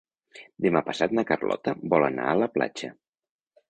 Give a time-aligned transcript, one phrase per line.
[0.65, 2.95] Demà passat na Carlota vol anar a la platja.